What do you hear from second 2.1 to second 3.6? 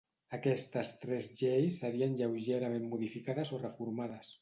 lleugerament modificades